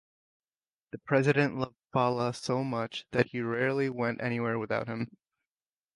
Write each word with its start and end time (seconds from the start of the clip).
The 0.93 0.97
President 0.97 1.59
loved 1.59 1.75
Fala 1.93 2.33
so 2.33 2.63
much 2.63 3.05
that 3.11 3.27
he 3.27 3.41
rarely 3.41 3.87
went 3.87 4.19
anywhere 4.19 4.57
without 4.57 4.87
him. 4.87 5.11